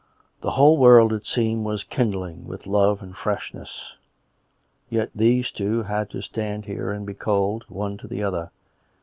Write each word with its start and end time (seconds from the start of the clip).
The 0.41 0.53
whole 0.53 0.79
world, 0.79 1.13
it 1.13 1.27
seemed, 1.27 1.63
was 1.63 1.83
kindling 1.83 2.47
with 2.47 2.65
love 2.65 3.03
and 3.03 3.15
freshness. 3.15 3.93
Yet 4.89 5.11
these 5.13 5.51
two 5.51 5.83
had 5.83 6.09
to 6.09 6.23
stand 6.23 6.65
here 6.65 6.91
and 6.91 7.05
be 7.05 7.13
cold, 7.13 7.65
one 7.67 7.97
to 7.99 8.07
the 8.07 8.23
other. 8.23 8.49